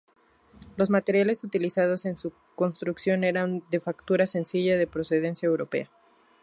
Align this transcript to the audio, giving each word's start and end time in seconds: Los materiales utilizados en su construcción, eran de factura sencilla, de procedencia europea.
Los 0.77 0.89
materiales 0.89 1.43
utilizados 1.43 2.05
en 2.05 2.17
su 2.17 2.33
construcción, 2.55 3.23
eran 3.23 3.61
de 3.69 3.79
factura 3.79 4.25
sencilla, 4.25 4.75
de 4.75 4.87
procedencia 4.87 5.45
europea. 5.45 5.91